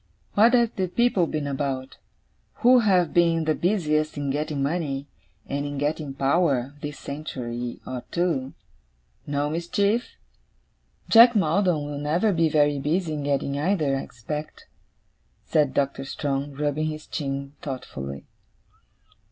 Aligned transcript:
What 0.33 0.55
have 0.55 0.75
the 0.77 0.87
people 0.87 1.27
been 1.27 1.45
about, 1.45 1.97
who 2.65 2.79
have 2.79 3.13
been 3.13 3.45
the 3.45 3.53
busiest 3.53 4.17
in 4.17 4.31
getting 4.31 4.63
money, 4.63 5.05
and 5.47 5.63
in 5.63 5.77
getting 5.77 6.15
power, 6.15 6.73
this 6.81 6.97
century 6.97 7.79
or 7.85 8.03
two? 8.09 8.55
No 9.27 9.47
mischief?' 9.51 10.15
'Jack 11.07 11.35
Maldon 11.35 11.85
will 11.85 11.99
never 11.99 12.33
be 12.33 12.49
very 12.49 12.79
busy 12.79 13.13
in 13.13 13.21
getting 13.21 13.59
either, 13.59 13.95
I 13.95 14.01
expect,' 14.01 14.65
said 15.45 15.71
Doctor 15.75 16.03
Strong, 16.03 16.53
rubbing 16.55 16.87
his 16.87 17.05
chin 17.05 17.53
thoughtfully. 17.61 18.25